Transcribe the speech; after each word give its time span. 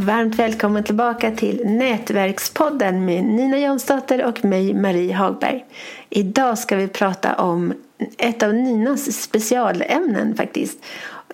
Varmt 0.00 0.34
välkommen 0.34 0.84
tillbaka 0.84 1.30
till 1.30 1.66
Nätverkspodden 1.66 3.04
med 3.04 3.24
Nina 3.24 3.58
Jonsdotter 3.58 4.24
och 4.24 4.44
mig, 4.44 4.74
Marie 4.74 5.14
Hagberg. 5.14 5.64
Idag 6.10 6.58
ska 6.58 6.76
vi 6.76 6.88
prata 6.88 7.34
om 7.34 7.72
ett 8.18 8.42
av 8.42 8.54
Ninas 8.54 9.22
specialämnen 9.22 10.36
faktiskt, 10.36 10.84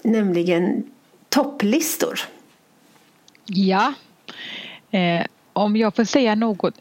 nämligen 0.03 0.83
topplistor. 1.29 2.21
Ja, 3.45 3.95
eh, 4.91 5.27
om 5.53 5.77
jag 5.77 5.97
får 5.97 6.05
säga 6.05 6.35
något 6.35 6.75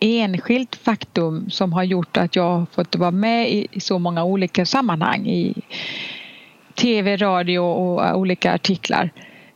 enskilt 0.00 0.76
faktum 0.76 1.50
som 1.50 1.72
har 1.72 1.84
gjort 1.84 2.16
att 2.16 2.36
jag 2.36 2.58
har 2.58 2.66
fått 2.66 2.96
vara 2.96 3.10
med 3.10 3.50
i, 3.50 3.66
i 3.70 3.80
så 3.80 3.98
många 3.98 4.24
olika 4.24 4.66
sammanhang 4.66 5.26
i 5.26 5.62
tv, 6.74 7.16
radio 7.16 7.58
och 7.58 8.18
olika 8.18 8.54
artiklar 8.54 9.10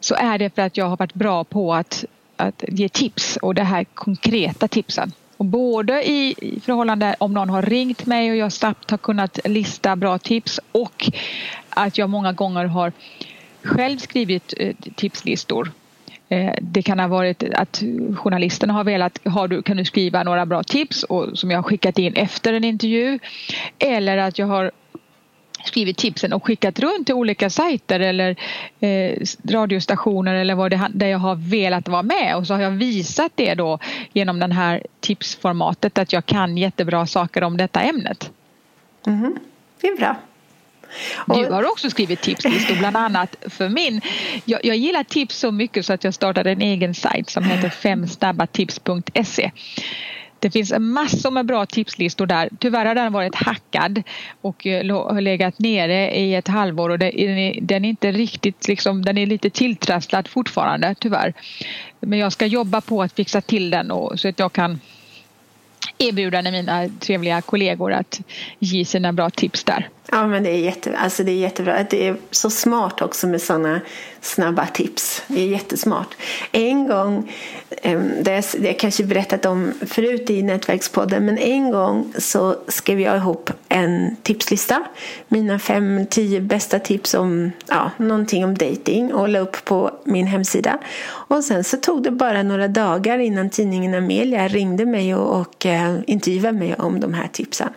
så 0.04 0.14
är 0.14 0.38
det 0.38 0.54
för 0.54 0.62
att 0.62 0.76
jag 0.76 0.88
har 0.88 0.96
varit 0.96 1.14
bra 1.14 1.44
på 1.44 1.74
att, 1.74 2.04
att 2.36 2.64
ge 2.68 2.88
tips 2.88 3.36
och 3.36 3.54
det 3.54 3.62
här 3.62 3.84
konkreta 3.84 4.68
tipsen. 4.68 5.12
Och 5.36 5.44
både 5.44 6.10
i 6.10 6.34
förhållande 6.62 7.16
om 7.18 7.34
någon 7.34 7.50
har 7.50 7.62
ringt 7.62 8.06
mig 8.06 8.30
och 8.30 8.36
jag 8.36 8.52
snabbt 8.52 8.90
har 8.90 8.98
kunnat 8.98 9.38
lista 9.44 9.96
bra 9.96 10.18
tips 10.18 10.60
och 10.72 11.10
att 11.68 11.98
jag 11.98 12.10
många 12.10 12.32
gånger 12.32 12.64
har 12.64 12.92
själv 13.62 13.98
skrivit 13.98 14.54
eh, 14.56 14.74
tipslistor. 14.96 15.72
Eh, 16.28 16.54
det 16.60 16.82
kan 16.82 17.00
ha 17.00 17.08
varit 17.08 17.42
att 17.54 17.82
journalisterna 18.16 18.72
har 18.72 18.84
velat, 18.84 19.18
har 19.24 19.48
du, 19.48 19.62
kan 19.62 19.76
du 19.76 19.84
skriva 19.84 20.22
några 20.22 20.46
bra 20.46 20.62
tips 20.62 21.02
och, 21.02 21.38
som 21.38 21.50
jag 21.50 21.58
har 21.58 21.62
skickat 21.62 21.98
in 21.98 22.14
efter 22.14 22.52
en 22.52 22.64
intervju. 22.64 23.18
Eller 23.78 24.18
att 24.18 24.38
jag 24.38 24.46
har 24.46 24.70
skrivit 25.64 25.96
tipsen 25.96 26.32
och 26.32 26.46
skickat 26.46 26.78
runt 26.78 27.06
till 27.06 27.14
olika 27.14 27.50
sajter 27.50 28.00
eller 28.00 28.36
eh, 28.80 29.16
radiostationer 29.48 30.34
eller 30.34 30.54
vad 30.54 30.70
det 30.70 30.88
där 30.94 31.06
jag 31.06 31.18
har 31.18 31.34
velat 31.34 31.88
vara 31.88 32.02
med 32.02 32.36
och 32.36 32.46
så 32.46 32.54
har 32.54 32.60
jag 32.60 32.70
visat 32.70 33.32
det 33.34 33.54
då 33.54 33.78
genom 34.12 34.40
den 34.40 34.52
här 34.52 34.82
tipsformatet 35.00 35.98
att 35.98 36.12
jag 36.12 36.26
kan 36.26 36.56
jättebra 36.56 37.06
saker 37.06 37.44
om 37.44 37.56
detta 37.56 37.80
ämnet. 37.80 38.30
Mm, 39.06 39.38
det 39.80 39.88
är 39.88 39.96
bra. 39.96 40.16
Du 41.26 41.52
har 41.52 41.70
också 41.70 41.90
skrivit 41.90 42.20
tipslistor 42.20 42.74
bland 42.74 42.96
annat 42.96 43.36
för 43.48 43.68
min. 43.68 44.00
Jag, 44.44 44.64
jag, 44.64 44.76
gillar 44.76 45.04
tips 45.04 45.38
så 45.38 45.50
mycket 45.50 45.86
så 45.86 45.92
att 45.92 46.04
jag 46.04 46.14
startade 46.14 46.50
en 46.50 46.62
egen 46.62 46.94
sajt 46.94 47.30
som 47.30 47.44
heter 47.44 47.68
femsnabbatips.se. 47.68 49.50
Det 50.44 50.50
finns 50.50 50.72
massor 50.78 51.30
med 51.30 51.46
bra 51.46 51.66
tipslistor 51.66 52.26
där. 52.26 52.48
Tyvärr 52.58 52.86
har 52.86 52.94
den 52.94 53.12
varit 53.12 53.34
hackad 53.34 54.02
och 54.40 54.66
eh, 54.66 55.12
har 55.14 55.20
legat 55.20 55.58
nere 55.58 56.16
i 56.16 56.34
ett 56.34 56.48
halvår 56.48 56.90
och 56.90 56.98
den 56.98 57.84
är 57.84 57.84
inte 57.84 58.12
riktigt 58.12 58.68
liksom, 58.68 59.04
den 59.04 59.18
är 59.18 59.26
lite 59.26 59.50
tilltrasslad 59.50 60.28
fortfarande 60.28 60.94
tyvärr. 61.00 61.34
Men 62.00 62.18
jag 62.18 62.32
ska 62.32 62.46
jobba 62.46 62.80
på 62.80 63.02
att 63.02 63.12
fixa 63.12 63.40
till 63.40 63.70
den 63.70 63.90
och, 63.90 64.20
så 64.20 64.28
att 64.28 64.38
jag 64.38 64.52
kan 64.52 64.80
erbjuda 65.98 66.42
mina 66.42 66.88
trevliga 66.88 67.42
kollegor 67.42 67.92
att 67.92 68.20
ge 68.58 68.84
sina 68.84 69.12
bra 69.12 69.30
tips 69.30 69.64
där. 69.64 69.88
Ja 70.10 70.26
men 70.26 70.42
det 70.42 70.50
är, 70.50 70.58
jätte, 70.58 70.96
alltså 70.96 71.24
det 71.24 71.32
är 71.32 71.36
jättebra. 71.36 71.86
Det 71.90 72.08
är 72.08 72.16
så 72.30 72.50
smart 72.50 73.02
också 73.02 73.26
med 73.26 73.42
sådana 73.42 73.80
snabba 74.20 74.66
tips. 74.66 75.22
Det 75.26 75.40
är 75.40 75.46
jättesmart. 75.46 76.14
En 76.52 76.88
gång, 76.88 77.32
ehm, 77.82 78.10
det 78.22 78.30
har 78.30 78.66
jag 78.66 78.78
kanske 78.78 79.04
berättat 79.04 79.46
om 79.46 79.72
förut 79.80 80.30
i 80.30 80.42
Nätverkspodden, 80.42 81.24
men 81.24 81.38
en 81.38 81.70
gång 81.70 82.12
så 82.18 82.56
skrev 82.68 83.00
jag 83.00 83.16
ihop 83.16 83.50
en 83.68 84.16
tipslista. 84.22 84.84
Mina 85.28 85.58
fem, 85.58 86.06
tio 86.06 86.40
bästa 86.40 86.78
tips 86.78 87.14
om 87.14 87.52
ja, 87.66 87.90
någonting 87.96 88.44
om 88.44 88.54
dating 88.54 89.14
och 89.14 89.28
la 89.28 89.38
upp 89.38 89.64
på 89.64 89.90
min 90.04 90.26
hemsida. 90.26 90.78
Och 91.06 91.44
sen 91.44 91.64
så 91.64 91.76
tog 91.76 92.02
det 92.02 92.10
bara 92.10 92.42
några 92.42 92.68
dagar 92.68 93.18
innan 93.18 93.50
tidningen 93.50 93.94
Amelia 93.94 94.48
ringde 94.48 94.86
mig 94.86 95.14
och, 95.14 95.40
och 95.40 95.66
eh, 95.66 95.96
intervjuade 96.06 96.58
mig 96.58 96.74
om 96.74 97.00
de 97.00 97.14
här 97.14 97.28
tipsen 97.32 97.68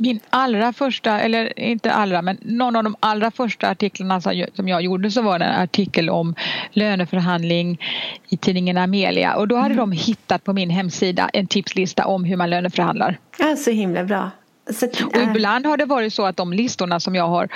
min 0.00 0.20
allra 0.30 0.72
första, 0.72 1.20
eller 1.20 1.58
inte 1.58 1.92
allra, 1.92 2.22
men 2.22 2.38
någon 2.40 2.76
av 2.76 2.84
de 2.84 2.96
allra 3.00 3.30
första 3.30 3.68
artiklarna 3.68 4.20
som 4.54 4.68
jag 4.68 4.82
gjorde 4.82 5.10
så 5.10 5.22
var 5.22 5.38
det 5.38 5.44
en 5.44 5.62
artikel 5.62 6.10
om 6.10 6.34
löneförhandling 6.72 7.80
i 8.28 8.36
tidningen 8.36 8.78
Amelia 8.78 9.34
och 9.34 9.48
då 9.48 9.56
hade 9.56 9.74
mm. 9.74 9.76
de 9.76 9.92
hittat 9.92 10.44
på 10.44 10.52
min 10.52 10.70
hemsida 10.70 11.30
en 11.32 11.46
tipslista 11.46 12.06
om 12.06 12.24
hur 12.24 12.36
man 12.36 12.50
löneförhandlar. 12.50 13.18
Ja, 13.38 13.56
så 13.56 13.70
himla 13.70 14.04
bra. 14.04 14.30
Så, 14.72 14.86
äh. 14.86 15.06
och 15.06 15.22
ibland 15.22 15.66
har 15.66 15.76
det 15.76 15.84
varit 15.84 16.14
så 16.14 16.26
att 16.26 16.36
de 16.36 16.52
listorna 16.52 17.00
som 17.00 17.14
jag 17.14 17.28
har 17.28 17.48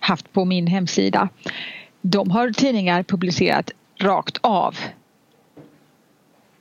haft 0.00 0.32
på 0.32 0.44
min 0.44 0.66
hemsida 0.66 1.28
de 2.00 2.30
har 2.30 2.50
tidningar 2.50 3.02
publicerat 3.02 3.70
rakt 4.00 4.38
av. 4.40 4.76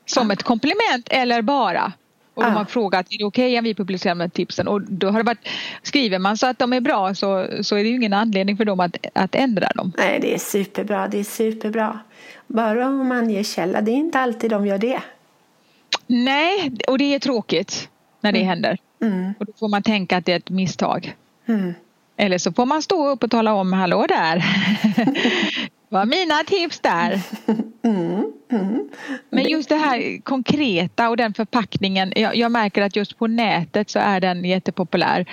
Som 0.06 0.32
ett 0.32 0.44
komplement 0.44 1.08
eller 1.10 1.42
bara. 1.42 1.94
Och 2.36 2.44
de 2.44 2.54
har 2.54 2.66
frågat, 2.66 3.06
är 3.10 3.18
det 3.18 3.24
okej 3.24 3.46
okay 3.46 3.58
om 3.58 3.64
vi 3.64 3.76
publicerar 3.76 4.16
med 4.16 4.34
tipsen? 4.34 4.68
Och 4.68 4.82
då 4.82 5.10
har 5.10 5.20
det 5.20 5.24
varit, 5.24 5.48
skriver 5.82 6.20
man 6.20 6.38
så 6.38 6.48
att 6.48 6.60
de 6.60 6.74
är 6.74 6.82
bra 6.82 7.16
så, 7.16 7.48
så 7.62 7.76
är 7.76 7.84
det 7.84 7.90
ju 7.90 7.96
ingen 7.96 8.14
anledning 8.14 8.58
för 8.58 8.66
dem 8.66 8.80
att, 8.80 8.98
att 9.14 9.36
ändra 9.36 9.68
dem. 9.76 9.92
Nej, 9.98 10.20
det 10.20 10.34
är 10.34 10.38
superbra, 10.38 11.08
det 11.08 11.20
är 11.20 11.24
superbra. 11.24 12.00
Bara 12.48 12.88
om 12.88 13.08
man 13.08 13.30
ger 13.30 13.44
källa, 13.44 13.82
det 13.82 13.92
är 13.92 13.96
inte 13.96 14.20
alltid 14.20 14.50
de 14.50 14.68
gör 14.68 14.78
det. 14.78 15.02
Nej, 16.08 16.72
och 16.88 16.98
det 16.98 17.16
är 17.16 17.20
tråkigt 17.20 17.90
när 18.22 18.32
det 18.32 18.40
mm. 18.40 18.50
händer. 18.50 18.78
Mm. 19.02 19.34
Och 19.40 19.46
då 19.46 19.54
får 19.60 19.68
man 19.68 19.84
tänka 19.84 20.18
att 20.18 20.26
det 20.26 20.32
är 20.32 20.38
ett 20.38 20.50
misstag. 20.50 21.16
Mm. 21.46 21.74
Eller 22.18 22.38
så 22.38 22.52
får 22.52 22.66
man 22.66 22.82
stå 22.82 23.10
upp 23.10 23.24
och 23.24 23.32
tala 23.32 23.54
om, 23.54 23.74
hallå 23.74 24.06
där. 24.08 24.46
var 25.90 26.06
mina 26.06 26.44
tips 26.44 26.80
där. 26.80 27.22
Mm, 27.84 28.25
mm. 28.52 28.90
Men 29.30 29.44
just 29.44 29.70
det 29.70 29.76
här 29.76 30.22
konkreta 30.22 31.10
och 31.10 31.18
den 31.18 31.34
förpackningen. 31.34 32.14
Jag, 32.16 32.36
jag, 32.36 32.52
märker 32.52 32.82
att 32.82 32.96
just 32.96 33.18
på 33.18 33.28
nätet 33.28 33.90
så 33.90 34.00
är 34.00 34.20
den 34.20 34.46
jättepopulär. 34.46 35.26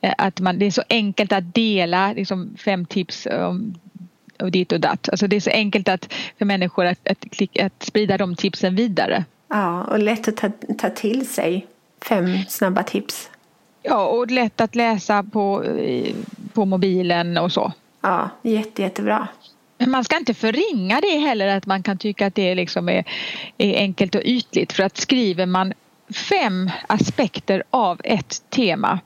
Eh, 0.00 0.14
att 0.18 0.40
man, 0.40 0.58
det 0.58 0.66
är 0.66 0.70
så 0.70 0.82
enkelt 0.88 1.32
att 1.32 1.54
dela 1.54 2.12
liksom 2.12 2.56
fem 2.56 2.86
tips 2.86 3.26
om 3.26 3.74
och 4.42 4.50
dit 4.50 4.72
och 4.72 4.80
datt. 4.80 5.08
Alltså 5.08 5.26
det 5.26 5.36
är 5.36 5.40
så 5.40 5.50
enkelt 5.50 5.88
att, 5.88 6.12
för 6.38 6.44
människor 6.44 6.84
att, 6.84 7.08
att, 7.08 7.26
att 7.60 7.82
sprida 7.82 8.18
de 8.18 8.36
tipsen 8.36 8.76
vidare. 8.76 9.24
Ja, 9.48 9.84
och 9.84 9.98
lätt 9.98 10.28
att 10.28 10.36
ta, 10.36 10.50
ta 10.78 10.90
till 10.90 11.28
sig 11.28 11.66
fem 12.08 12.38
snabba 12.48 12.82
tips. 12.82 13.30
Ja, 13.82 14.06
och 14.06 14.30
lätt 14.30 14.60
att 14.60 14.74
läsa 14.74 15.22
på, 15.22 15.64
på 16.52 16.64
mobilen 16.64 17.38
och 17.38 17.52
så. 17.52 17.72
Ja, 18.00 18.30
jätte, 18.42 18.82
jättebra. 18.82 19.28
Men 19.82 19.90
man 19.90 20.04
ska 20.04 20.16
inte 20.16 20.34
förringa 20.34 21.00
det 21.00 21.18
heller 21.18 21.46
att 21.46 21.66
man 21.66 21.82
kan 21.82 21.98
tycka 21.98 22.26
att 22.26 22.34
det 22.34 22.54
liksom 22.54 22.88
är, 22.88 23.04
är 23.58 23.76
enkelt 23.76 24.14
och 24.14 24.22
ytligt 24.24 24.72
för 24.72 24.82
att 24.82 24.96
skriver 24.96 25.46
man 25.46 25.72
fem 26.28 26.70
aspekter 26.86 27.62
av 27.70 28.00
ett 28.04 28.42
tema 28.50 29.00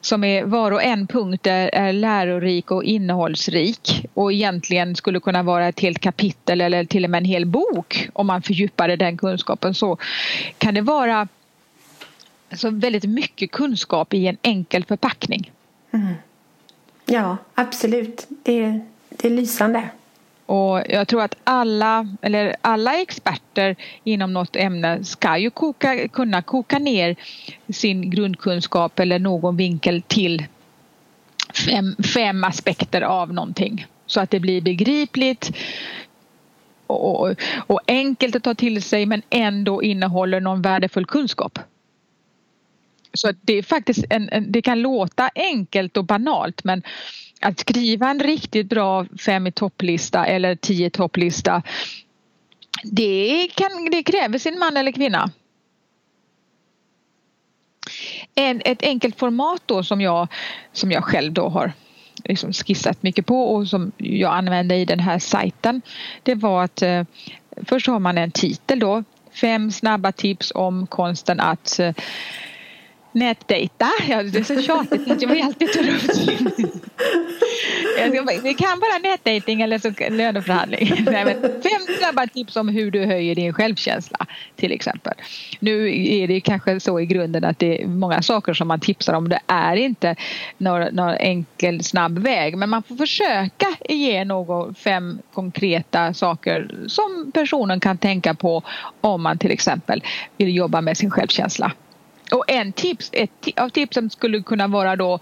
som 0.00 0.24
är 0.24 0.44
var 0.44 0.72
och 0.72 0.82
en 0.82 1.06
punkt 1.06 1.46
är, 1.46 1.74
är 1.74 1.92
lärorik 1.92 2.70
och 2.70 2.84
innehållsrik 2.84 4.06
och 4.14 4.32
egentligen 4.32 4.96
skulle 4.96 5.20
kunna 5.20 5.42
vara 5.42 5.68
ett 5.68 5.80
helt 5.80 5.98
kapitel 5.98 6.60
eller 6.60 6.84
till 6.84 7.04
och 7.04 7.10
med 7.10 7.18
en 7.18 7.24
hel 7.24 7.46
bok 7.46 8.08
om 8.12 8.26
man 8.26 8.42
fördjupade 8.42 8.96
den 8.96 9.16
kunskapen 9.16 9.74
så 9.74 9.98
kan 10.58 10.74
det 10.74 10.80
vara 10.80 11.28
alltså 12.50 12.70
väldigt 12.70 13.04
mycket 13.04 13.50
kunskap 13.50 14.14
i 14.14 14.26
en 14.26 14.36
enkel 14.42 14.84
förpackning. 14.84 15.50
Mm. 15.90 16.14
Ja, 17.06 17.36
absolut. 17.54 18.26
Det, 18.28 18.80
det 19.08 19.28
är 19.28 19.30
lysande. 19.30 19.88
Och 20.46 20.82
jag 20.88 21.08
tror 21.08 21.22
att 21.22 21.34
alla, 21.44 22.08
eller 22.22 22.56
alla 22.60 23.00
experter 23.00 23.76
inom 24.04 24.32
något 24.32 24.56
ämne 24.56 25.04
ska 25.04 25.38
ju 25.38 25.50
koka, 25.50 26.08
kunna 26.08 26.42
koka 26.42 26.78
ner 26.78 27.16
sin 27.72 28.10
grundkunskap 28.10 28.98
eller 28.98 29.18
någon 29.18 29.56
vinkel 29.56 30.02
till 30.02 30.46
fem, 31.66 31.96
fem 32.14 32.44
aspekter 32.44 33.02
av 33.02 33.32
någonting. 33.32 33.86
Så 34.06 34.20
att 34.20 34.30
det 34.30 34.40
blir 34.40 34.60
begripligt 34.60 35.52
och, 36.86 37.34
och, 37.66 37.80
enkelt 37.86 38.36
att 38.36 38.42
ta 38.42 38.54
till 38.54 38.82
sig 38.82 39.06
men 39.06 39.22
ändå 39.30 39.82
innehåller 39.82 40.40
någon 40.40 40.62
värdefull 40.62 41.06
kunskap. 41.06 41.58
Så 43.14 43.32
det 43.40 43.52
är 43.52 43.62
faktiskt 43.62 44.04
en, 44.10 44.28
en, 44.32 44.52
det 44.52 44.62
kan 44.62 44.82
låta 44.82 45.30
enkelt 45.34 45.96
och 45.96 46.04
banalt 46.04 46.64
men 46.64 46.82
att 47.42 47.60
skriva 47.60 48.10
en 48.10 48.20
riktigt 48.20 48.68
bra 48.68 49.06
fem 49.26 49.46
i 49.46 49.52
topplista 49.52 50.26
eller 50.26 50.54
tio 50.54 50.90
topplista 50.90 51.62
det, 52.82 53.48
kan, 53.54 53.90
det 53.90 54.02
kräver 54.02 54.38
sin 54.38 54.58
man 54.58 54.76
eller 54.76 54.92
kvinna. 54.92 55.30
En, 58.34 58.62
ett 58.64 58.82
enkelt 58.82 59.18
format 59.18 59.62
då 59.66 59.82
som 59.82 60.00
jag, 60.00 60.28
som 60.72 60.90
jag 60.92 61.04
själv 61.04 61.32
då 61.32 61.48
har 61.48 61.72
liksom 62.24 62.52
skissat 62.52 63.02
mycket 63.02 63.26
på 63.26 63.54
och 63.54 63.68
som 63.68 63.92
jag 63.96 64.34
använde 64.34 64.76
i 64.76 64.84
den 64.84 65.00
här 65.00 65.18
sajten 65.18 65.82
det 66.22 66.34
var 66.34 66.64
att 66.64 66.82
eh, 66.82 67.04
först 67.66 67.86
har 67.86 67.98
man 67.98 68.18
en 68.18 68.30
titel 68.30 68.78
då 68.78 69.04
Fem 69.40 69.70
snabba 69.70 70.12
tips 70.12 70.52
om 70.54 70.86
konsten 70.86 71.40
att 71.40 71.78
eh, 71.78 71.94
nätdejta. 73.12 73.90
Ja, 74.08 74.22
det 74.22 74.38
är 74.38 74.44
så 74.44 74.62
tjatigt 74.62 75.10
att 75.10 75.22
jag 75.22 75.28
vill 75.28 75.42
alltid 75.42 75.72
ta 75.72 75.80
upp 75.80 76.02
Vi 78.42 78.54
kan 78.54 78.80
bara 78.80 78.98
nätdejting 79.02 79.62
eller 79.62 79.78
så 79.78 79.92
löneförhandling. 80.10 81.04
Nej, 81.10 81.24
men 81.24 81.40
fem 81.40 81.96
snabba 81.98 82.26
tips 82.26 82.56
om 82.56 82.68
hur 82.68 82.90
du 82.90 83.04
höjer 83.04 83.34
din 83.34 83.52
självkänsla 83.52 84.26
till 84.56 84.72
exempel. 84.72 85.12
Nu 85.60 86.04
är 86.06 86.28
det 86.28 86.40
kanske 86.40 86.80
så 86.80 87.00
i 87.00 87.06
grunden 87.06 87.44
att 87.44 87.58
det 87.58 87.82
är 87.82 87.86
många 87.86 88.22
saker 88.22 88.54
som 88.54 88.68
man 88.68 88.80
tipsar 88.80 89.14
om. 89.14 89.28
Det 89.28 89.40
är 89.46 89.76
inte 89.76 90.16
någon, 90.58 90.94
någon 90.94 91.14
enkel 91.14 91.84
snabb 91.84 92.18
väg 92.18 92.56
men 92.56 92.70
man 92.70 92.82
får 92.82 92.96
försöka 92.96 93.66
ge 93.88 94.24
någon 94.24 94.74
fem 94.74 95.18
konkreta 95.34 96.14
saker 96.14 96.70
som 96.86 97.32
personen 97.34 97.80
kan 97.80 97.98
tänka 97.98 98.34
på 98.34 98.62
om 99.00 99.22
man 99.22 99.38
till 99.38 99.50
exempel 99.50 100.02
vill 100.36 100.56
jobba 100.56 100.80
med 100.80 100.96
sin 100.96 101.10
självkänsla. 101.10 101.72
Och 102.32 102.44
en 102.48 102.72
tips, 102.72 103.10
ett 103.12 103.48
av 103.56 103.68
tipsen 103.68 104.10
skulle 104.10 104.42
kunna 104.42 104.66
vara 104.66 104.96
då 104.96 105.18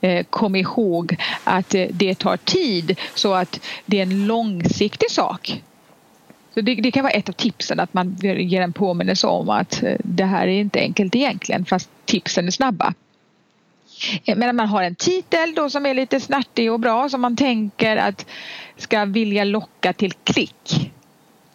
eh, 0.00 0.26
kom 0.30 0.56
ihåg 0.56 1.16
att 1.44 1.74
eh, 1.74 1.86
det 1.90 2.14
tar 2.14 2.36
tid 2.36 2.98
så 3.14 3.34
att 3.34 3.60
det 3.86 3.98
är 3.98 4.02
en 4.02 4.26
långsiktig 4.26 5.10
sak. 5.10 5.62
Så 6.54 6.60
det, 6.60 6.74
det, 6.74 6.90
kan 6.90 7.02
vara 7.02 7.12
ett 7.12 7.28
av 7.28 7.32
tipsen 7.32 7.80
att 7.80 7.94
man 7.94 8.16
ger 8.20 8.60
en 8.60 8.72
påminnelse 8.72 9.26
om 9.26 9.48
att 9.50 9.82
eh, 9.82 9.96
det 9.98 10.24
här 10.24 10.46
är 10.46 10.60
inte 10.60 10.80
enkelt 10.80 11.14
egentligen 11.14 11.64
fast 11.64 11.90
tipsen 12.04 12.46
är 12.46 12.50
snabba. 12.50 12.94
Eh, 14.24 14.36
men 14.36 14.56
man 14.56 14.68
har 14.68 14.82
en 14.82 14.94
titel 14.94 15.54
då 15.54 15.70
som 15.70 15.86
är 15.86 15.94
lite 15.94 16.20
snärtig 16.20 16.72
och 16.72 16.80
bra 16.80 17.08
som 17.08 17.20
man 17.20 17.36
tänker 17.36 17.96
att 17.96 18.26
ska 18.76 19.04
vilja 19.04 19.44
locka 19.44 19.92
till 19.92 20.12
klick 20.12 20.90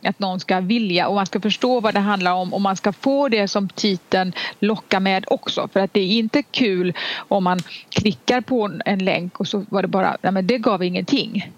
att 0.03 0.19
någon 0.19 0.39
ska 0.39 0.59
vilja 0.59 1.07
och 1.07 1.15
man 1.15 1.25
ska 1.25 1.39
förstå 1.39 1.80
vad 1.80 1.94
det 1.94 2.00
handlar 2.00 2.33
om 2.33 2.53
och 2.53 2.62
man 2.62 2.77
ska 2.77 2.92
få 2.92 3.30
det 3.30 3.48
som 3.48 3.69
titeln 3.69 4.33
lockar 4.59 5.00
med 5.00 5.25
också 5.27 5.68
för 5.68 5.80
att 5.80 5.94
det 5.94 6.00
är 6.00 6.18
inte 6.18 6.44
kul 6.44 6.94
om 7.18 7.44
man 7.44 7.63
klickar 7.89 8.42
på 8.42 8.71
en 8.86 9.00
länk 9.00 9.39
och 9.39 9.48
så 9.48 9.65
var 9.69 9.81
det 9.81 9.88
bara, 9.88 10.18
nej 10.21 10.31
men 10.31 10.48
det 10.48 10.57
gav 10.57 10.83
ingenting. 10.83 11.51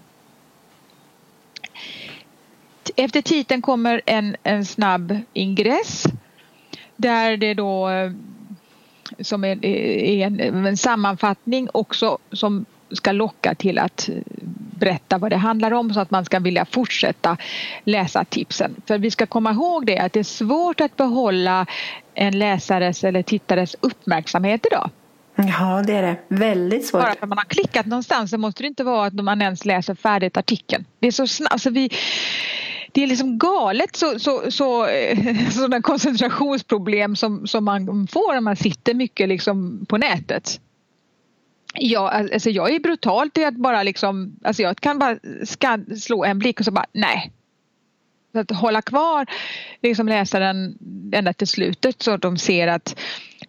Efter 2.95 3.21
titeln 3.21 3.61
kommer 3.61 4.01
en, 4.05 4.35
en 4.43 4.65
snabb 4.65 5.17
ingress 5.33 6.05
där 6.95 7.37
det 7.37 7.53
då 7.53 7.89
eh, 7.89 8.11
som 9.19 9.43
är, 9.43 9.65
är 9.65 10.27
en, 10.27 10.65
en 10.65 10.77
sammanfattning 10.77 11.67
också 11.73 12.17
som 12.31 12.65
ska 12.91 13.11
locka 13.11 13.55
till 13.55 13.77
att 13.77 14.09
berätta 14.83 15.17
vad 15.17 15.31
det 15.31 15.37
handlar 15.37 15.71
om 15.71 15.93
så 15.93 15.99
att 15.99 16.11
man 16.11 16.25
ska 16.25 16.39
vilja 16.39 16.65
fortsätta 16.65 17.37
läsa 17.83 18.25
tipsen. 18.25 18.75
För 18.87 18.97
vi 18.97 19.11
ska 19.11 19.25
komma 19.25 19.51
ihåg 19.51 19.85
det 19.85 19.99
att 19.99 20.13
det 20.13 20.19
är 20.19 20.23
svårt 20.23 20.81
att 20.81 20.97
behålla 20.97 21.65
en 22.13 22.39
läsares 22.39 23.03
eller 23.03 23.23
tittares 23.23 23.75
uppmärksamhet 23.81 24.65
idag. 24.65 24.89
Ja, 25.35 25.83
det 25.87 25.93
är 25.93 26.01
det. 26.01 26.17
Väldigt 26.27 26.85
svårt. 26.85 27.01
Bara 27.01 27.15
för 27.15 27.23
att 27.23 27.29
man 27.29 27.37
har 27.37 27.45
klickat 27.45 27.85
någonstans 27.85 28.31
så 28.31 28.37
måste 28.37 28.63
det 28.63 28.67
inte 28.67 28.83
vara 28.83 29.07
att 29.07 29.13
man 29.13 29.41
ens 29.41 29.65
läser 29.65 29.95
färdigt 29.95 30.37
artikeln. 30.37 30.85
Det 30.99 31.07
är 31.07 31.11
så 31.11 31.27
snabbt. 31.27 31.53
Alltså 31.53 31.69
vi, 31.69 31.89
det 32.91 33.03
är 33.03 33.07
liksom 33.07 33.37
galet 33.37 33.95
så, 33.95 34.19
så, 34.19 34.51
så, 34.51 34.87
sådana 35.51 35.81
koncentrationsproblem 35.81 37.15
som, 37.15 37.47
som 37.47 37.65
man 37.65 38.07
får 38.07 38.33
när 38.33 38.41
man 38.41 38.55
sitter 38.55 38.93
mycket 38.93 39.29
liksom 39.29 39.85
på 39.89 39.97
nätet. 39.97 40.59
Ja, 41.73 42.09
alltså 42.09 42.49
jag 42.49 42.75
är 42.75 42.79
brutalt 42.79 43.37
i 43.37 43.43
att 43.45 43.55
bara 43.55 43.83
liksom, 43.83 44.35
alltså 44.43 44.61
jag 44.61 44.77
kan 44.77 44.99
bara 44.99 45.17
skan, 45.43 45.97
slå 45.97 46.23
en 46.23 46.39
blick 46.39 46.59
och 46.59 46.65
så 46.65 46.71
bara 46.71 46.85
nej. 46.91 47.31
Så 48.31 48.39
att 48.39 48.51
hålla 48.51 48.81
kvar 48.81 49.25
liksom 49.81 50.07
läsaren 50.07 50.77
ända 51.13 51.33
till 51.33 51.47
slutet 51.47 52.01
så 52.01 52.11
att 52.11 52.21
de 52.21 52.37
ser 52.37 52.67
att 52.67 52.99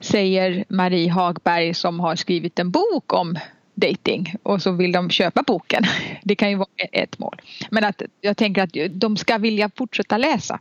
säger 0.00 0.64
Marie 0.68 1.10
Hagberg 1.10 1.74
som 1.74 2.00
har 2.00 2.16
skrivit 2.16 2.58
en 2.58 2.70
bok 2.70 3.12
om 3.12 3.38
dating 3.74 4.34
och 4.42 4.62
så 4.62 4.72
vill 4.72 4.92
de 4.92 5.10
köpa 5.10 5.42
boken. 5.42 5.84
Det 6.22 6.34
kan 6.34 6.50
ju 6.50 6.56
vara 6.56 6.68
ett 6.92 7.18
mål. 7.18 7.40
Men 7.70 7.84
att 7.84 8.02
jag 8.20 8.36
tänker 8.36 8.62
att 8.62 8.90
de 8.90 9.16
ska 9.16 9.38
vilja 9.38 9.70
fortsätta 9.76 10.18
läsa. 10.18 10.60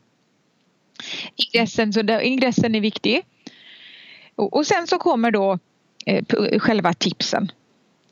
Ingressen, 1.36 1.94
så 1.94 2.20
ingressen 2.20 2.76
är 2.76 2.82
viktig. 2.82 3.22
Och, 4.36 4.54
och 4.54 4.68
sen 4.68 4.88
så 4.88 4.98
kommer 4.98 5.32
då 5.32 5.60
Eh, 6.06 6.24
eh, 6.52 6.60
själva 6.60 6.94
tipsen. 6.94 7.52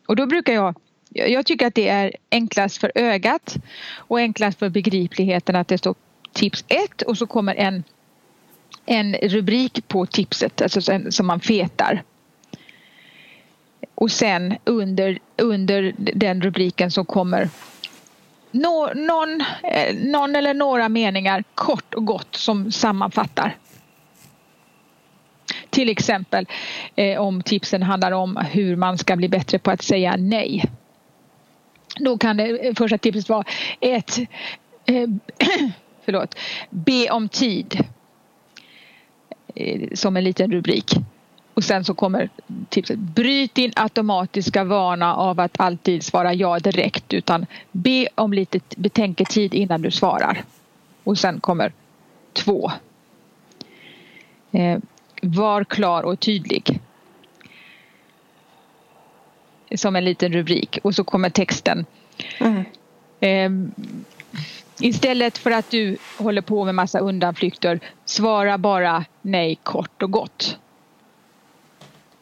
Och 0.07 0.15
då 0.15 0.25
brukar 0.25 0.53
jag 0.53 0.75
jag 1.13 1.45
tycker 1.45 1.67
att 1.67 1.75
det 1.75 1.89
är 1.89 2.15
enklast 2.31 2.77
för 2.77 2.91
ögat 2.95 3.57
och 3.95 4.19
enklast 4.19 4.59
för 4.59 4.69
begripligheten 4.69 5.55
att 5.55 5.67
det 5.67 5.77
står 5.77 5.95
tips 6.33 6.65
1 6.67 7.01
och 7.01 7.17
så 7.17 7.27
kommer 7.27 7.55
en, 7.55 7.83
en 8.85 9.13
rubrik 9.13 9.87
på 9.87 10.05
tipset 10.05 10.61
alltså 10.61 10.81
som 11.11 11.27
man 11.27 11.39
fetar. 11.39 12.03
Och 13.95 14.11
sen 14.11 14.55
under, 14.63 15.19
under 15.37 15.93
den 15.97 16.41
rubriken 16.41 16.91
så 16.91 17.03
kommer 17.03 17.49
no, 18.51 18.93
någon, 18.95 19.41
eh, 19.63 19.95
någon 19.95 20.35
eller 20.35 20.53
några 20.53 20.89
meningar 20.89 21.43
kort 21.55 21.93
och 21.93 22.05
gott 22.05 22.35
som 22.35 22.71
sammanfattar 22.71 23.57
till 25.71 25.89
exempel 25.89 26.45
eh, 26.95 27.21
om 27.21 27.43
tipsen 27.43 27.83
handlar 27.83 28.11
om 28.11 28.37
hur 28.51 28.75
man 28.75 28.97
ska 28.97 29.15
bli 29.15 29.29
bättre 29.29 29.59
på 29.59 29.71
att 29.71 29.81
säga 29.81 30.15
nej. 30.17 30.63
Då 31.99 32.17
kan 32.17 32.37
det 32.37 32.67
eh, 32.67 32.73
första 32.75 32.97
tipset 32.97 33.29
vara 33.29 33.43
ett 33.79 34.17
eh, 34.85 35.09
förlåt, 36.05 36.35
be 36.69 37.09
om 37.09 37.29
tid 37.29 37.85
eh, 39.55 39.81
som 39.93 40.17
en 40.17 40.23
liten 40.23 40.51
rubrik. 40.51 40.93
Och 41.53 41.63
sen 41.63 41.85
så 41.85 41.93
kommer 41.93 42.29
tipset 42.69 42.99
bryt 42.99 43.55
din 43.55 43.71
automatiska 43.75 44.63
vana 44.63 45.15
av 45.15 45.39
att 45.39 45.59
alltid 45.59 46.03
svara 46.03 46.33
ja 46.33 46.59
direkt 46.59 47.13
utan 47.13 47.45
be 47.71 48.07
om 48.15 48.33
lite 48.33 48.59
betänketid 48.77 49.53
innan 49.53 49.81
du 49.81 49.91
svarar. 49.91 50.43
Och 51.03 51.17
sen 51.17 51.39
kommer 51.39 51.71
två. 52.33 52.71
Eh, 54.51 54.79
var 55.21 55.63
klar 55.63 56.03
och 56.03 56.19
tydlig. 56.19 56.79
Som 59.75 59.95
en 59.95 60.05
liten 60.05 60.33
rubrik 60.33 60.79
och 60.83 60.95
så 60.95 61.03
kommer 61.03 61.29
texten. 61.29 61.85
Mm. 62.39 62.65
Eh, 63.19 63.73
istället 64.79 65.37
för 65.37 65.51
att 65.51 65.71
du 65.71 65.97
håller 66.17 66.41
på 66.41 66.65
med 66.65 66.75
massa 66.75 66.99
undanflykter 66.99 67.79
svara 68.05 68.57
bara 68.57 69.05
nej 69.21 69.59
kort 69.63 70.03
och 70.03 70.11
gott. 70.11 70.57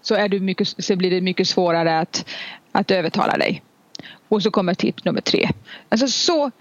Så, 0.01 0.15
är 0.15 0.29
du 0.29 0.39
mycket, 0.39 0.67
så 0.67 0.95
blir 0.95 1.11
det 1.11 1.21
mycket 1.21 1.47
svårare 1.47 1.99
att, 1.99 2.25
att 2.71 2.91
övertala 2.91 3.37
dig. 3.37 3.63
Och 4.27 4.43
så 4.43 4.51
kommer 4.51 4.73
tips 4.73 5.05
nummer 5.05 5.21
tre. 5.21 5.49
Alltså 5.89 6.07
så 6.07 6.51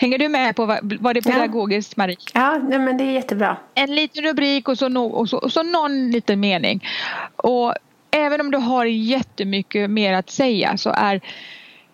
Hänger 0.00 0.18
du 0.18 0.28
med 0.28 0.56
på 0.56 0.66
vad, 0.66 0.98
vad 1.00 1.16
det 1.16 1.20
är 1.26 1.32
pedagogiskt. 1.32 1.96
Marie? 1.96 2.16
Ja, 2.34 2.60
nej, 2.68 2.78
men 2.78 2.96
det 2.96 3.04
är 3.04 3.12
jättebra. 3.12 3.56
En 3.74 3.94
liten 3.94 4.24
rubrik 4.24 4.68
och 4.68 4.78
så, 4.78 4.88
no, 4.88 5.00
och, 5.00 5.28
så, 5.28 5.36
och 5.36 5.52
så 5.52 5.62
någon 5.62 6.10
liten 6.10 6.40
mening. 6.40 6.88
Och 7.36 7.74
även 8.10 8.40
om 8.40 8.50
du 8.50 8.58
har 8.58 8.84
jättemycket 8.84 9.90
mer 9.90 10.12
att 10.12 10.30
säga 10.30 10.76
så 10.76 10.90
är 10.90 11.20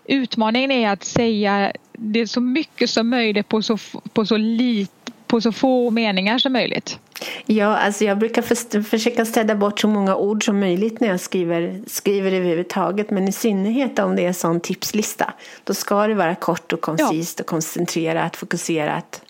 utmaningen 0.05 0.71
är 0.71 0.91
att 0.91 1.05
säga 1.05 1.73
det 1.93 2.27
så 2.27 2.41
mycket 2.41 2.91
som 2.91 3.09
möjligt 3.09 3.49
på 3.49 3.63
så, 3.63 3.79
på 4.13 4.27
så, 4.27 4.37
lit, 4.37 4.93
på 5.27 5.41
så 5.41 5.53
få 5.53 5.91
meningar 5.91 6.39
som 6.39 6.53
möjligt. 6.53 6.99
Ja, 7.47 7.77
alltså 7.77 8.05
jag 8.05 8.19
brukar 8.19 8.43
för, 8.43 8.83
försöka 8.83 9.25
städa 9.25 9.55
bort 9.55 9.81
så 9.81 9.89
många 9.89 10.17
ord 10.17 10.45
som 10.45 10.61
möjligt 10.61 11.01
när 11.01 11.09
jag 11.09 11.21
skriver, 11.21 11.81
skriver 11.87 12.33
överhuvudtaget. 12.33 13.11
Men 13.11 13.29
i 13.29 13.33
synnerhet 13.33 13.99
om 13.99 14.17
det 14.17 14.23
är 14.23 14.29
en 14.29 14.35
sån 14.35 14.61
tipslista. 14.61 15.33
Då 15.65 15.75
ska 15.75 16.07
det 16.07 16.15
vara 16.15 16.35
kort 16.35 16.73
och 16.73 16.81
koncist 16.81 17.39
ja. 17.39 17.43
och 17.43 17.47
koncentrerat, 17.47 18.37
fokuserat. 18.37 19.23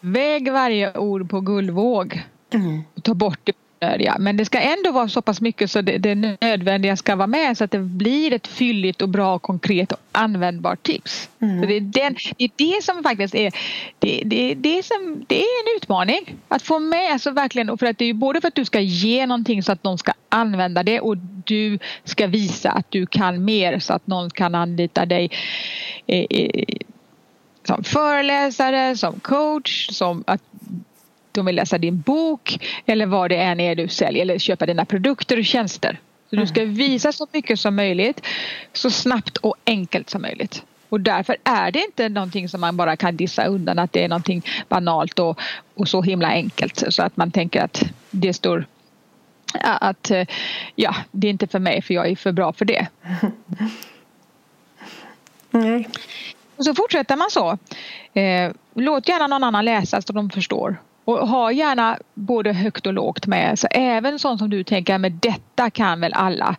Väg 0.00 0.52
varje 0.52 0.98
ord 0.98 1.30
på 1.30 1.40
guldvåg. 1.40 2.22
Mm. 2.50 2.82
Ta 3.02 3.14
bort 3.14 3.40
det 3.44 3.52
onödiga. 3.80 4.16
Men 4.18 4.36
det 4.36 4.44
ska 4.44 4.60
ändå 4.60 4.92
vara 4.92 5.08
så 5.08 5.22
pass 5.22 5.40
mycket 5.40 5.70
så 5.70 5.80
det, 5.80 5.98
det 5.98 6.14
nödvändiga 6.40 6.96
ska 6.96 7.16
vara 7.16 7.26
med 7.26 7.58
så 7.58 7.64
att 7.64 7.70
det 7.70 7.78
blir 7.78 8.32
ett 8.32 8.46
fylligt 8.46 9.02
och 9.02 9.08
bra, 9.08 9.38
konkret 9.38 9.92
och 9.92 9.98
användbart 10.12 10.82
tips. 10.82 11.28
Mm. 11.40 11.60
Så 11.60 11.66
det, 11.66 11.76
är 11.76 11.80
den, 11.80 12.16
det 12.36 12.44
är 12.44 12.50
det 12.56 12.84
som 12.84 13.02
faktiskt 13.02 13.34
är, 13.34 13.52
det, 13.98 14.22
det, 14.26 14.54
det, 14.54 14.86
som, 14.86 15.24
det 15.26 15.40
är 15.40 15.62
en 15.62 15.76
utmaning. 15.76 16.36
Att 16.48 16.62
få 16.62 16.78
med 16.78 17.20
så 17.20 17.30
verkligen, 17.30 17.78
för 17.78 17.86
att 17.86 17.98
det 17.98 18.04
är 18.04 18.14
både 18.14 18.40
för 18.40 18.48
att 18.48 18.54
du 18.54 18.64
ska 18.64 18.80
ge 18.80 19.26
någonting 19.26 19.62
så 19.62 19.72
att 19.72 19.84
någon 19.84 19.98
ska 19.98 20.12
använda 20.28 20.82
det 20.82 21.00
och 21.00 21.16
du 21.44 21.78
ska 22.04 22.26
visa 22.26 22.70
att 22.70 22.90
du 22.90 23.06
kan 23.06 23.44
mer 23.44 23.78
så 23.78 23.92
att 23.92 24.06
någon 24.06 24.30
kan 24.30 24.54
anlita 24.54 25.06
dig 25.06 25.30
eh, 26.06 26.24
eh, 26.30 26.76
som 27.64 27.84
föreläsare, 27.84 28.96
som 28.96 29.20
coach, 29.20 29.88
som 29.90 30.24
att 30.26 30.42
de 31.32 31.46
vill 31.46 31.56
läsa 31.56 31.78
din 31.78 32.00
bok 32.00 32.66
eller 32.86 33.06
vad 33.06 33.30
det 33.30 33.36
än 33.36 33.60
är 33.60 33.74
du 33.74 33.88
säljer 33.88 34.22
eller 34.22 34.38
köpa 34.38 34.66
dina 34.66 34.84
produkter 34.84 35.38
och 35.38 35.44
tjänster. 35.44 36.00
Så 36.30 36.36
du 36.36 36.46
ska 36.46 36.62
mm. 36.62 36.74
visa 36.74 37.12
så 37.12 37.26
mycket 37.32 37.60
som 37.60 37.76
möjligt 37.76 38.26
så 38.72 38.90
snabbt 38.90 39.36
och 39.36 39.54
enkelt 39.66 40.10
som 40.10 40.22
möjligt. 40.22 40.62
Och 40.88 41.00
därför 41.00 41.36
är 41.44 41.70
det 41.70 41.84
inte 41.84 42.08
någonting 42.08 42.48
som 42.48 42.60
man 42.60 42.76
bara 42.76 42.96
kan 42.96 43.16
dissa 43.16 43.44
undan 43.44 43.78
att 43.78 43.92
det 43.92 44.04
är 44.04 44.08
någonting 44.08 44.42
banalt 44.68 45.18
och, 45.18 45.40
och 45.74 45.88
så 45.88 46.02
himla 46.02 46.28
enkelt 46.28 46.84
så 46.88 47.02
att 47.02 47.16
man 47.16 47.30
tänker 47.30 47.62
att 47.62 47.82
det 48.10 48.32
står 48.32 48.66
att 49.62 50.10
ja, 50.74 50.94
det 51.10 51.26
är 51.26 51.30
inte 51.30 51.46
för 51.46 51.58
mig 51.58 51.82
för 51.82 51.94
jag 51.94 52.08
är 52.08 52.16
för 52.16 52.32
bra 52.32 52.52
för 52.52 52.64
det. 52.64 52.86
Nej. 55.50 55.88
Och 56.56 56.64
så 56.64 56.74
fortsätter 56.74 57.16
man 57.16 57.30
så. 57.30 57.58
Eh, 58.20 58.52
låt 58.74 59.08
gärna 59.08 59.26
någon 59.26 59.44
annan 59.44 59.64
läsa 59.64 60.02
så 60.02 60.12
de 60.12 60.30
förstår. 60.30 60.76
Och 61.10 61.28
ha 61.28 61.52
gärna 61.52 61.98
både 62.14 62.52
högt 62.52 62.86
och 62.86 62.92
lågt 62.92 63.26
med. 63.26 63.58
Så 63.58 63.66
även 63.70 64.18
sånt 64.18 64.38
som 64.38 64.50
du 64.50 64.64
tänker, 64.64 64.98
men 64.98 65.18
detta 65.22 65.70
kan 65.70 66.00
väl 66.00 66.12
alla. 66.12 66.56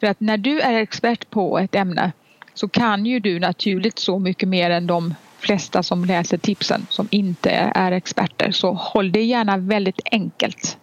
För 0.00 0.06
att 0.06 0.20
när 0.20 0.36
du 0.36 0.60
är 0.60 0.74
expert 0.74 1.30
på 1.30 1.58
ett 1.58 1.74
ämne 1.74 2.12
så 2.54 2.68
kan 2.68 3.06
ju 3.06 3.20
du 3.20 3.40
naturligt 3.40 3.98
så 3.98 4.18
mycket 4.18 4.48
mer 4.48 4.70
än 4.70 4.86
de 4.86 5.14
flesta 5.38 5.82
som 5.82 6.04
läser 6.04 6.38
tipsen 6.38 6.86
som 6.90 7.08
inte 7.10 7.50
är 7.74 7.92
experter. 7.92 8.50
Så 8.50 8.72
håll 8.72 9.12
det 9.12 9.22
gärna 9.22 9.56
väldigt 9.56 10.00
enkelt. 10.10 10.78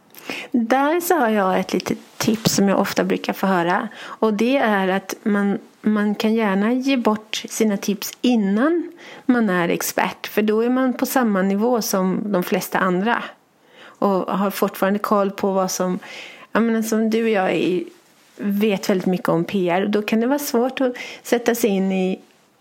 Där 0.52 1.02
så 1.02 1.16
har 1.16 1.30
jag 1.30 1.60
ett 1.60 1.74
litet 1.74 1.98
tips 2.18 2.56
som 2.56 2.70
jag 2.70 2.80
ofta 2.80 3.04
brukar 3.04 3.34
få 3.34 3.48
höra. 3.48 3.88
Och 4.02 4.34
det 4.34 4.58
är 4.58 4.88
att 4.88 5.16
man, 5.24 5.60
man 5.82 6.16
kan 6.16 6.34
gärna 6.34 6.74
ge 6.74 6.98
bort 6.98 7.44
sina 7.50 7.78
tips 7.78 8.12
innan 8.22 8.92
man 9.26 9.50
är 9.50 9.70
expert. 9.70 10.28
För 10.28 10.42
då 10.42 10.62
är 10.62 10.70
man 10.70 10.94
på 10.94 11.06
samma 11.06 11.42
nivå 11.42 11.82
som 11.82 12.22
de 12.26 12.44
flesta 12.44 12.80
andra. 12.80 13.24
Och 13.84 14.38
har 14.38 14.52
fortfarande 14.52 15.00
koll 15.00 15.32
på 15.32 15.52
vad 15.52 15.72
som... 15.72 16.00
Jag 16.52 16.64
menar, 16.64 16.82
som 16.82 17.10
du 17.10 17.24
och 17.24 17.30
jag 17.30 17.52
är, 17.52 17.84
vet 18.38 18.90
väldigt 18.90 19.08
mycket 19.08 19.30
om 19.30 19.44
PR. 19.44 19.86
Då 19.86 20.02
kan 20.02 20.20
det 20.20 20.28
vara 20.28 20.40
svårt 20.40 20.82
att 20.82 20.94
sätta 21.24 21.56
sig 21.56 21.70
in 21.70 21.92
i 21.92 22.20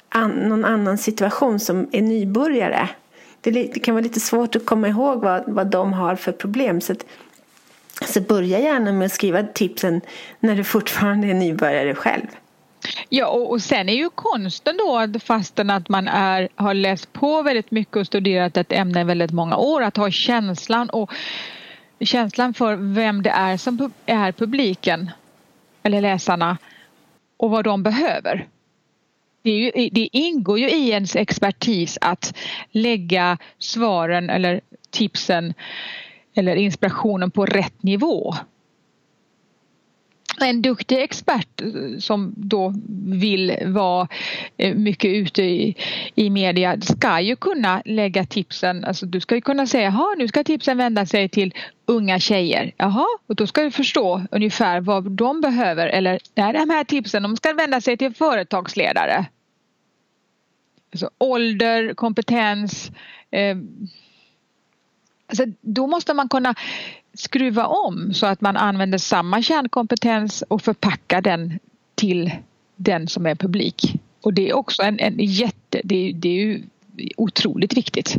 an, 0.09 0.31
någon 0.31 0.65
annan 0.65 0.99
situation 0.99 1.61
som 1.61 1.87
är 1.93 2.03
nybörjare. 2.03 2.89
Det, 3.41 3.51
det, 3.51 3.81
kan 3.81 3.95
vara 3.95 4.03
lite 4.03 4.21
svårt 4.21 4.57
att 4.57 4.67
komma 4.67 4.89
ihåg 4.89 5.21
vad, 5.21 5.43
vad 5.47 5.67
de 5.67 5.93
har 5.93 6.17
för 6.17 6.33
problem. 6.33 6.81
Så 6.81 6.93
att, 6.93 7.05
så 8.09 8.21
börja 8.21 8.59
gärna 8.59 8.93
med 8.93 9.07
att 9.07 9.13
skriva 9.13 9.43
tipsen 9.43 10.01
när 10.41 10.55
du 10.55 10.65
fortfarande 10.65 11.27
är 11.27 11.35
nybörjare 11.35 11.95
själv. 11.95 12.27
Ja, 13.09 13.27
och, 13.27 13.51
och 13.51 13.63
sen 13.63 13.89
är 13.89 13.95
ju 13.95 14.11
konsten 14.11 14.77
då, 14.77 14.99
att 14.99 15.23
fastän 15.23 15.71
att 15.71 15.89
man 15.89 16.09
är, 16.09 16.49
har 16.55 16.75
läst 16.75 17.13
på 17.13 17.43
väldigt 17.43 17.71
mycket 17.71 17.97
och 17.97 18.07
studerat 18.07 18.57
ett 18.57 18.73
ämne 18.73 19.01
i 19.01 19.05
väldigt 19.05 19.31
många 19.31 19.57
år, 19.57 19.83
att 19.83 19.97
ha 19.97 20.11
känslan 20.11 20.91
och 20.91 21.13
känslan 22.01 22.55
för 22.55 22.77
vem 22.95 23.23
det 23.23 23.31
är 23.31 23.57
som 23.57 23.93
är 24.07 24.33
publiken 24.33 25.11
eller 25.83 26.01
läsarna 26.01 26.59
och 27.37 27.51
vad 27.51 27.65
de 27.65 27.83
behöver. 27.83 28.49
Det, 29.43 29.51
ju, 29.51 29.89
det, 29.93 30.09
ingår 30.13 30.59
ju 30.59 30.71
i 30.71 30.91
ens 30.91 31.17
expertis 31.17 31.99
att 32.01 32.35
lägga 32.71 33.39
svaren 33.59 34.31
eller 34.31 34.61
tipsen 34.91 35.55
eller 36.35 36.57
inspirationen 36.57 37.31
på 37.31 37.47
rätt 37.47 37.83
nivå. 37.83 38.35
En 40.41 40.63
duktig 40.63 41.03
expert 41.03 41.61
eh, 41.61 41.99
som 41.99 42.35
då 42.37 42.75
vill 43.07 43.57
vara 43.67 44.09
eh, 44.57 44.75
mycket 44.75 45.11
ute 45.11 45.43
i, 45.43 45.77
i 46.15 46.31
media 46.31 46.81
ska 46.81 47.21
ju 47.21 47.37
kunna 47.37 47.83
lägga 47.85 48.25
tipsen, 48.25 48.85
alltså 48.85 49.07
du 49.07 49.21
ska 49.21 49.35
ju 49.35 49.41
kunna 49.41 49.67
säga 49.67 49.85
jaha 49.85 50.15
nu 50.19 50.29
ska 50.29 50.45
tipsen 50.45 50.79
vända 50.79 51.07
sig 51.07 51.29
till 51.29 51.55
unga 51.87 52.19
tjejer. 52.19 52.73
Jaha, 52.77 53.07
och 53.27 53.37
då 53.37 53.47
ska 53.47 53.63
du 53.63 53.71
förstå 53.71 54.23
ungefär 54.31 54.81
vad 54.81 55.11
de 55.11 55.41
behöver 55.41 55.87
eller 55.87 56.19
nej, 56.35 56.53
de 56.53 56.71
här 56.71 56.85
tipsen 56.85 57.23
de 57.23 57.37
ska 57.37 57.53
vända 57.53 57.81
sig 57.81 57.97
till 57.97 58.15
företagsledare. 58.15 59.27
Alltså, 60.93 61.11
ålder, 61.19 61.95
kompetens, 61.95 62.91
eh, 63.31 63.57
Alltså, 65.33 65.45
då 65.61 65.87
måste 65.87 66.15
man 66.15 66.29
kunna 66.29 66.55
skruva 67.15 67.67
om 67.67 68.15
så 68.15 68.27
att 68.27 68.41
man 68.41 68.57
använder 68.57 68.99
samma 68.99 69.43
kärnkompetens 69.43 70.43
och 70.43 70.63
förpacka 70.63 71.21
den 71.21 71.59
till 71.95 72.31
den 72.77 73.09
som 73.09 73.27
är 73.27 73.35
publik. 73.35 74.01
Och 74.23 74.35
det 74.35 74.51
är 74.51 74.55
också 74.55 74.83
en, 74.83 74.99
en 74.99 75.19
jätte, 75.19 75.81
det, 75.85 76.13
det 76.13 76.29
är 76.29 76.35
ju 76.35 76.63
otroligt 77.17 77.77
viktigt. 77.77 78.17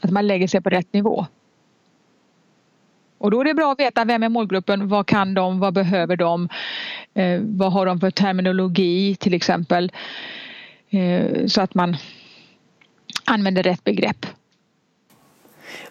Att 0.00 0.10
man 0.10 0.26
lägger 0.26 0.48
sig 0.48 0.60
på 0.60 0.70
rätt 0.70 0.92
nivå. 0.92 1.26
Och 3.18 3.30
då 3.30 3.40
är 3.40 3.44
det 3.44 3.54
bra 3.54 3.72
att 3.72 3.80
veta 3.80 4.04
vem 4.04 4.22
är 4.22 4.28
målgruppen, 4.28 4.88
vad 4.88 5.06
kan 5.06 5.34
de, 5.34 5.58
vad 5.60 5.74
behöver 5.74 6.16
de, 6.16 6.48
eh, 7.14 7.40
vad 7.42 7.72
har 7.72 7.86
de 7.86 8.00
för 8.00 8.10
terminologi 8.10 9.16
till 9.20 9.34
exempel. 9.34 9.92
Eh, 10.90 11.46
så 11.46 11.60
att 11.60 11.74
man 11.74 11.96
använder 13.24 13.62
rätt 13.62 13.84
begrepp. 13.84 14.26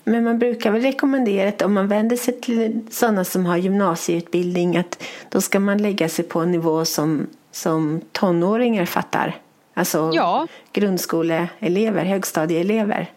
Men 0.03 0.23
man 0.23 0.39
brukar 0.39 0.71
väl 0.71 0.81
rekommendera 0.81 1.49
att 1.49 1.61
om 1.61 1.73
man 1.73 1.87
vänder 1.87 2.15
sig 2.15 2.41
till 2.41 2.79
sådana 2.89 3.23
som 3.23 3.45
har 3.45 3.57
gymnasieutbildning 3.57 4.77
att 4.77 5.03
då 5.29 5.41
ska 5.41 5.59
man 5.59 5.77
lägga 5.77 6.09
sig 6.09 6.25
på 6.25 6.39
en 6.39 6.51
nivå 6.51 6.85
som, 6.85 7.27
som 7.51 8.01
tonåringar 8.11 8.85
fattar. 8.85 9.35
Alltså 9.73 10.11
ja. 10.13 10.47
grundskoleelever, 10.73 12.05
högstadieelever. 12.05 13.09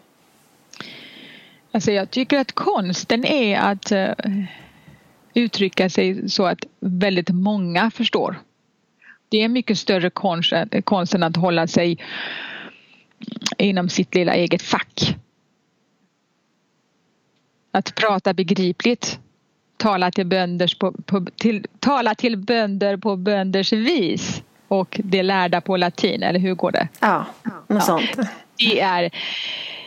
Alltså 1.71 1.91
jag 1.91 2.11
tycker 2.11 2.39
att 2.39 2.51
konsten 2.51 3.25
är 3.25 3.59
att 3.59 3.91
uh, 3.91 4.09
uttrycka 5.33 5.89
sig 5.89 6.29
så 6.29 6.45
att 6.45 6.65
väldigt 6.79 7.29
många 7.29 7.91
förstår. 7.91 8.39
Det 9.29 9.41
är 9.41 9.49
mycket 9.49 9.77
större 9.77 10.09
konst, 10.09 10.53
konst 10.83 11.13
än 11.13 11.23
att 11.23 11.35
hålla 11.35 11.67
sig 11.67 11.97
inom 13.57 13.89
sitt 13.89 14.15
lilla 14.15 14.33
eget 14.33 14.61
fack. 14.61 15.15
Att 17.75 17.95
prata 17.95 18.33
begripligt. 18.33 19.19
Tala 19.77 20.11
till, 20.11 20.25
bönders 20.25 20.75
på, 20.75 20.91
på, 20.91 21.25
till, 21.37 21.65
tala 21.79 22.15
till 22.15 22.37
bönder 22.37 22.97
på 22.97 23.15
bönders 23.15 23.73
vis. 23.73 24.43
Och 24.67 24.99
det 25.03 25.23
lärda 25.23 25.61
på 25.61 25.77
latin, 25.77 26.23
eller 26.23 26.39
hur 26.39 26.55
går 26.55 26.71
det? 26.71 26.87
Ja, 26.99 27.25
något 27.43 27.63
ja. 27.67 27.79
sånt. 27.79 28.29
Det 28.57 28.79
är, 28.79 29.03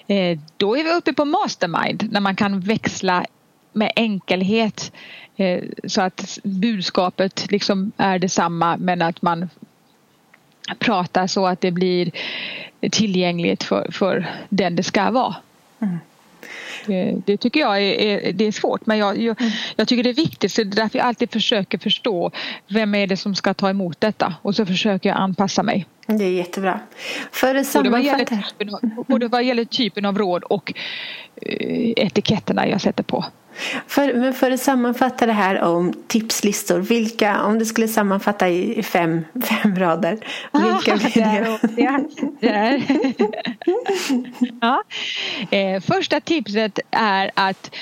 eh, 0.07 0.39
då 0.57 0.77
är 0.77 0.85
vi 0.85 0.93
uppe 0.93 1.13
på 1.13 1.25
mastermind 1.25 2.09
när 2.13 2.21
man 2.21 2.37
kan 2.37 2.61
växla 2.61 3.27
med 3.73 3.93
enkelhet 3.97 4.93
eh, 5.37 5.63
så 5.87 6.03
att 6.03 6.39
budskapet 6.43 7.51
liksom 7.51 7.93
är 7.97 8.19
detsamma 8.19 8.77
men 8.77 9.03
att 9.03 9.23
man 9.23 9.49
pratar 10.79 11.27
så 11.27 11.47
att 11.47 11.61
det 11.61 11.71
blir 11.71 12.11
tillgängligt 12.91 13.63
för, 13.63 13.93
för 13.93 14.27
den 14.49 14.77
det 14.77 14.83
ska 14.83 15.11
vara. 15.11 15.35
Mm. 15.81 15.99
Det, 16.87 17.23
det 17.27 17.37
tycker 17.37 17.61
jag 17.61 17.83
är, 17.83 18.01
är, 18.01 18.33
det 18.33 18.45
är 18.45 18.53
svårt 18.53 18.87
men 18.87 18.99
jag, 18.99 19.19
jag, 19.19 19.41
mm. 19.41 19.53
jag, 19.77 19.89
tycker 19.89 20.03
det 20.03 20.11
är 20.11 20.15
viktigt 20.15 20.53
så 20.53 20.63
det 20.63 20.75
är 20.75 20.83
därför 20.83 20.99
jag 20.99 21.07
alltid 21.07 21.31
försöker 21.33 21.79
förstå 21.79 22.31
vem 22.69 22.95
är 22.95 23.07
det 23.07 23.17
som 23.17 23.35
ska 23.35 23.55
ta 23.55 23.71
emot 23.71 24.01
detta 24.01 24.35
och 24.43 24.55
så 24.55 24.67
försöker 24.67 25.09
jag 25.09 25.19
anpassa 25.19 25.63
mig. 25.63 25.87
Det 26.07 26.25
är 26.25 26.33
jättebra. 26.33 26.81
För 27.33 27.55
att 27.55 27.73
både, 27.73 27.91
vad 27.91 28.03
gäller 28.03 28.25
typen 28.25 28.75
av, 28.75 29.05
både 29.07 29.29
vad 29.29 29.45
gäller 29.45 29.65
typen 29.65 30.05
av 30.05 30.19
råd 30.19 30.43
och 30.43 30.73
uh, 31.47 31.93
etiketterna 31.97 32.69
jag 32.69 32.81
sätter 32.81 33.03
på. 33.03 33.25
För, 33.87 34.15
men 34.15 34.35
för 34.35 34.51
att 34.51 34.61
sammanfatta 34.61 35.27
det 35.27 35.33
här 35.33 35.61
om 35.61 35.93
tipslistor, 36.07 36.79
vilka, 36.79 37.43
om 37.43 37.59
du 37.59 37.65
skulle 37.65 37.89
sammanfatta 37.89 38.49
i 38.49 38.83
fem, 38.83 39.25
fem 39.43 39.77
rader, 39.77 40.19
vilka 40.53 40.95
ah, 40.95 40.97
blir 40.97 41.15
det? 41.15 41.59
Där, 42.41 42.83
ja. 44.61 44.83
Eh, 45.51 45.81
första 45.81 46.21
tipset 46.21 46.79
är 46.91 47.31
att 47.35 47.75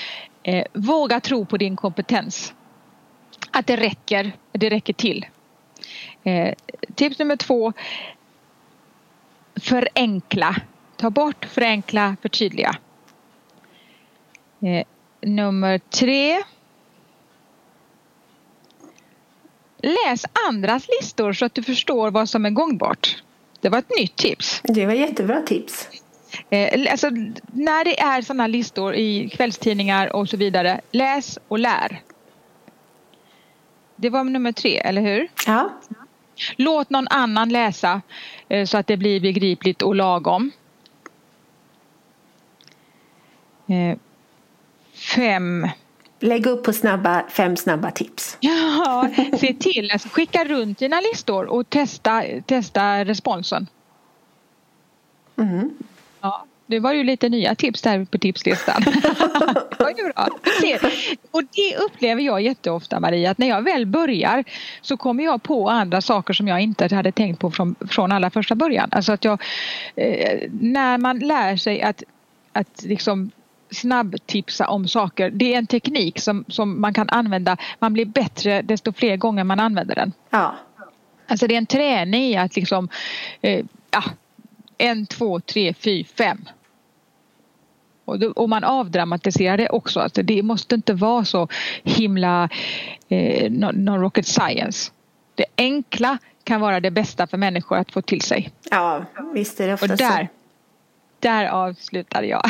eh, 0.43 0.65
våga 0.73 1.19
tro 1.19 1.45
på 1.45 1.57
din 1.57 1.75
kompetens. 1.75 2.53
Att 3.51 3.67
det 3.67 3.75
räcker, 3.75 4.31
det 4.51 4.69
räcker 4.69 4.93
till. 4.93 5.25
Eh, 6.23 6.53
tips 6.95 7.19
nummer 7.19 7.35
två, 7.35 7.73
förenkla. 9.61 10.55
Ta 10.97 11.09
bort, 11.09 11.45
förenkla, 11.45 12.15
förtydliga. 12.21 12.75
Nummer 15.25 15.77
tre. 15.77 16.43
Läs 19.77 20.25
andras 20.47 20.87
listor 21.01 21.33
så 21.33 21.45
att 21.45 21.53
du 21.53 21.63
förstår 21.63 22.11
vad 22.11 22.29
som 22.29 22.45
är 22.45 22.49
gångbart. 22.49 23.23
Det 23.61 23.69
var 23.69 23.79
ett 23.79 23.97
nytt 23.99 24.15
tips. 24.15 24.61
Det 24.63 24.85
var 24.85 24.93
jättebra 24.93 25.41
tips. 25.41 25.89
Eh, 26.49 26.91
alltså, 26.91 27.09
när 27.45 27.85
det 27.85 27.99
är 27.99 28.21
sådana 28.21 28.47
listor 28.47 28.95
i 28.95 29.29
kvällstidningar 29.29 30.15
och 30.15 30.29
så 30.29 30.37
vidare, 30.37 30.81
läs 30.91 31.39
och 31.47 31.59
lär. 31.59 32.01
Det 33.95 34.09
var 34.09 34.23
nummer 34.23 34.51
tre, 34.51 34.77
eller 34.77 35.01
hur? 35.01 35.27
Ja. 35.47 35.69
Låt 36.55 36.89
någon 36.89 37.07
annan 37.07 37.49
läsa 37.49 38.01
eh, 38.49 38.65
så 38.65 38.77
att 38.77 38.87
det 38.87 38.97
blir 38.97 39.19
begripligt 39.19 39.81
och 39.81 39.95
lagom. 39.95 40.51
Eh, 43.67 43.97
fem 44.95 45.67
Lägg 46.19 46.45
upp 46.45 46.63
på 46.63 46.73
snabba, 46.73 47.23
fem 47.29 47.57
snabba 47.57 47.91
tips. 47.91 48.37
Ja, 48.45 49.09
se 49.39 49.53
till. 49.53 49.91
Alltså, 49.91 50.09
skicka 50.09 50.45
runt 50.45 50.79
dina 50.79 51.01
listor 51.01 51.45
och 51.45 51.69
testa, 51.69 52.23
testa 52.45 53.05
responsen. 53.05 53.67
Mm. 55.37 55.73
Ja, 56.21 56.45
det 56.65 56.79
var 56.79 56.93
ju 56.93 57.03
lite 57.03 57.29
nya 57.29 57.55
tips 57.55 57.81
där 57.81 58.05
på 58.05 58.17
tipslistan. 58.17 58.81
det 58.85 59.09
var 59.79 60.13
bra. 60.13 60.27
Och 61.31 61.43
det 61.43 61.77
upplever 61.77 62.21
jag 62.21 62.41
jätteofta 62.41 62.99
Maria, 62.99 63.31
att 63.31 63.37
när 63.37 63.47
jag 63.47 63.61
väl 63.61 63.85
börjar 63.85 64.43
så 64.81 64.97
kommer 64.97 65.23
jag 65.23 65.43
på 65.43 65.69
andra 65.69 66.01
saker 66.01 66.33
som 66.33 66.47
jag 66.47 66.61
inte 66.61 66.95
hade 66.95 67.11
tänkt 67.11 67.39
på 67.39 67.51
från, 67.51 67.75
från 67.89 68.11
allra 68.11 68.29
första 68.29 68.55
början. 68.55 68.89
Alltså 68.91 69.11
att 69.11 69.25
jag, 69.25 69.41
eh, 69.95 70.39
när 70.51 70.97
man 70.97 71.19
lär 71.19 71.57
sig 71.57 71.81
att, 71.81 72.03
att 72.53 72.83
liksom 72.83 73.31
snabbtipsa 73.75 74.67
om 74.67 74.87
saker. 74.87 75.29
Det 75.29 75.53
är 75.53 75.57
en 75.57 75.67
teknik 75.67 76.19
som, 76.19 76.45
som 76.47 76.81
man 76.81 76.93
kan 76.93 77.09
använda. 77.09 77.57
Man 77.79 77.93
blir 77.93 78.05
bättre 78.05 78.61
desto 78.61 78.93
fler 78.93 79.17
gånger 79.17 79.43
man 79.43 79.59
använder 79.59 79.95
den. 79.95 80.13
Ja. 80.29 80.55
Alltså 81.27 81.47
det 81.47 81.53
är 81.53 81.57
en 81.57 81.65
träning 81.65 82.23
i 82.23 82.37
att 82.37 82.55
liksom 82.55 82.89
eh, 83.41 83.65
ja, 83.91 84.03
en, 84.77 85.05
två, 85.05 85.39
tre, 85.39 85.73
fyra, 85.73 86.07
fem. 86.17 86.45
Och, 88.05 88.19
då, 88.19 88.31
och 88.31 88.49
man 88.49 88.63
avdramatiserar 88.63 89.57
det 89.57 89.69
också. 89.69 89.99
Alltså 89.99 90.23
det 90.23 90.43
måste 90.43 90.75
inte 90.75 90.93
vara 90.93 91.25
så 91.25 91.47
himla 91.83 92.49
eh, 93.09 93.51
någon 93.51 94.01
rocket 94.01 94.27
science. 94.27 94.91
Det 95.35 95.45
enkla 95.57 96.17
kan 96.43 96.61
vara 96.61 96.79
det 96.79 96.91
bästa 96.91 97.27
för 97.27 97.37
människor 97.37 97.77
att 97.77 97.91
få 97.91 98.01
till 98.01 98.21
sig. 98.21 98.51
Ja, 98.71 99.05
visst 99.33 99.59
är 99.59 99.67
det 99.67 99.73
ofta 99.73 99.91
och 99.91 99.97
där, 99.97 100.23
så. 100.23 100.27
Där 101.19 101.47
avslutade 101.47 102.27
jag. 102.27 102.41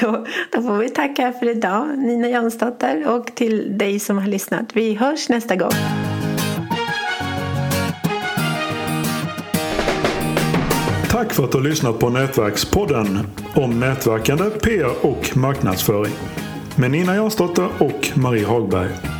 då, 0.00 0.26
då 0.52 0.62
får 0.62 0.78
vi 0.78 0.88
tacka 0.88 1.32
för 1.32 1.48
idag, 1.48 1.98
Nina 1.98 2.28
Jansdotter, 2.28 3.08
och 3.08 3.34
till 3.34 3.78
dig 3.78 3.98
som 3.98 4.18
har 4.18 4.26
lyssnat. 4.26 4.76
Vi 4.76 4.94
hörs 4.94 5.28
nästa 5.28 5.56
gång. 5.56 5.72
Tack 11.10 11.32
för 11.32 11.44
att 11.44 11.52
du 11.52 11.58
har 11.58 11.64
lyssnat 11.64 11.98
på 11.98 12.08
Nätverkspodden 12.08 13.26
om 13.54 13.80
nätverkande, 13.80 14.44
PR 14.44 15.06
och 15.06 15.36
marknadsföring 15.36 16.12
med 16.76 16.90
Nina 16.90 17.14
Jansdotter 17.14 17.68
och 17.78 18.18
Marie 18.18 18.46
Hagberg. 18.46 19.17